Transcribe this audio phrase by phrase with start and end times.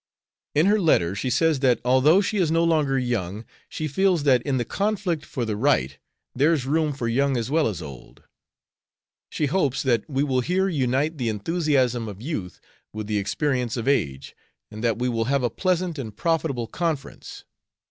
[0.55, 4.41] In her letter she says that, although she is no longer young, she feels that
[4.41, 5.99] in the conflict for the right
[6.33, 8.23] there's room for young as well as old.
[9.29, 12.59] She hopes that we will here unite the enthusiasm of youth
[12.91, 14.35] with the experience of age,
[14.71, 17.45] and that we will have a pleasant and profitable conference.